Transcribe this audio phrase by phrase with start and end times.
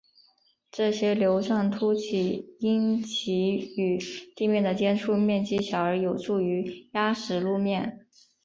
[0.71, 3.99] 这些瘤状突起因其与
[4.35, 8.07] 地面的接触面积小而有助于压实路面。